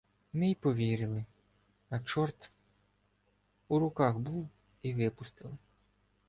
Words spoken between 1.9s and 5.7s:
чорт! У руках був, і випустили!